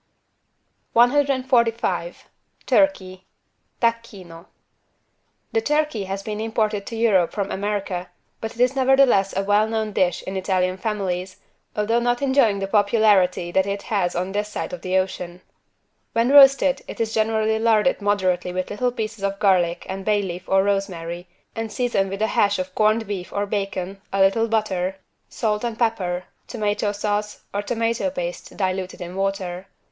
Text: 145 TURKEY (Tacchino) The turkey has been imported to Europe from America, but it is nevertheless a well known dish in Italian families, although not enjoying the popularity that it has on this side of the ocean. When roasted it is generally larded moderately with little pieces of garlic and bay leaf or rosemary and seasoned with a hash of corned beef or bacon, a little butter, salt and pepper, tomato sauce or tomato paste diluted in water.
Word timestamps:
145 0.93 2.27
TURKEY 2.65 3.23
(Tacchino) 3.79 4.47
The 5.51 5.61
turkey 5.61 6.05
has 6.05 6.23
been 6.23 6.41
imported 6.41 6.87
to 6.87 6.95
Europe 6.95 7.31
from 7.31 7.51
America, 7.51 8.09
but 8.39 8.55
it 8.55 8.59
is 8.59 8.75
nevertheless 8.75 9.37
a 9.37 9.43
well 9.43 9.67
known 9.67 9.93
dish 9.93 10.23
in 10.23 10.35
Italian 10.37 10.77
families, 10.77 11.37
although 11.75 11.99
not 11.99 12.23
enjoying 12.23 12.57
the 12.57 12.65
popularity 12.67 13.51
that 13.51 13.67
it 13.67 13.83
has 13.83 14.15
on 14.15 14.31
this 14.31 14.49
side 14.49 14.73
of 14.73 14.81
the 14.81 14.97
ocean. 14.97 15.41
When 16.13 16.29
roasted 16.29 16.81
it 16.87 16.99
is 16.99 17.13
generally 17.13 17.59
larded 17.59 18.01
moderately 18.01 18.51
with 18.51 18.71
little 18.71 18.91
pieces 18.91 19.23
of 19.23 19.37
garlic 19.37 19.85
and 19.87 20.03
bay 20.03 20.23
leaf 20.23 20.49
or 20.49 20.63
rosemary 20.63 21.27
and 21.55 21.71
seasoned 21.71 22.09
with 22.09 22.23
a 22.23 22.27
hash 22.33 22.57
of 22.57 22.73
corned 22.73 23.05
beef 23.05 23.31
or 23.31 23.45
bacon, 23.45 24.01
a 24.11 24.19
little 24.19 24.47
butter, 24.47 24.95
salt 25.29 25.63
and 25.63 25.77
pepper, 25.77 26.23
tomato 26.47 26.91
sauce 26.91 27.43
or 27.53 27.61
tomato 27.61 28.09
paste 28.09 28.57
diluted 28.57 28.99
in 28.99 29.15
water. 29.15 29.67